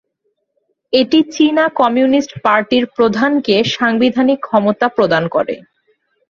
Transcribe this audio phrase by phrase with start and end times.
[0.93, 5.55] এটি চীনা কমিউনিস্ট পার্টির প্রধানকে সাংবিধানিক ক্ষমতা প্রদান করে।